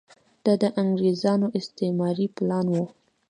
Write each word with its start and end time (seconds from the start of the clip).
دا 0.45 0.53
د 0.61 0.63
انګریزانو 0.81 1.47
استعماري 1.59 2.27
پلان 2.35 2.65
و. 2.73 2.77